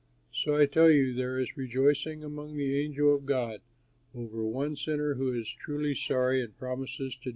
[0.31, 3.61] So, I tell you, there is rejoicing among the angels of God
[4.15, 7.29] over one sinner who is truly sorry and promises to do right."